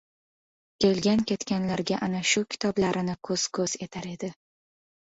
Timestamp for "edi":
4.17-4.35